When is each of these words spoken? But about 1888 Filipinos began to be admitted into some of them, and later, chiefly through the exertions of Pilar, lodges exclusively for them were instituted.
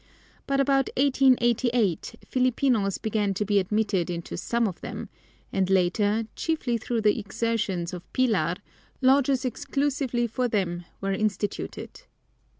But 0.47 0.59
about 0.59 0.89
1888 0.97 2.15
Filipinos 2.25 2.97
began 2.97 3.35
to 3.35 3.45
be 3.45 3.59
admitted 3.59 4.09
into 4.09 4.35
some 4.35 4.67
of 4.67 4.81
them, 4.81 5.09
and 5.53 5.69
later, 5.69 6.25
chiefly 6.35 6.79
through 6.79 7.01
the 7.01 7.19
exertions 7.19 7.93
of 7.93 8.11
Pilar, 8.11 8.55
lodges 8.99 9.45
exclusively 9.45 10.25
for 10.25 10.47
them 10.47 10.85
were 11.01 11.13
instituted. 11.13 12.01